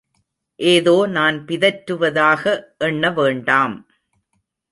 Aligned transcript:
ஏதோ 0.59 1.05
நான் 1.07 1.37
பிதற்றுவதாக 1.45 2.43
எண்ணவேண்டாம். 2.79 3.75